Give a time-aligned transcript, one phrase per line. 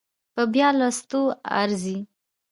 [0.33, 1.21] په بيا لوستو
[1.59, 1.97] ارزي